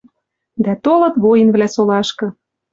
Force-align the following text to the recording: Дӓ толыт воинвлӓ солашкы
Дӓ 0.63 0.73
толыт 0.83 1.15
воинвлӓ 1.23 1.67
солашкы 1.75 2.27